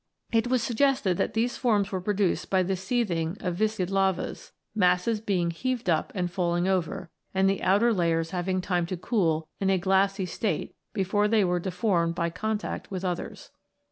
[0.31, 5.21] It was suggested that these forms were produced by the seething of viscid lavas, masses
[5.21, 9.69] being heaved up and falling over, and the outer layers having time to cool in
[9.69, 13.51] a glassy state before they were deformed by contact with others.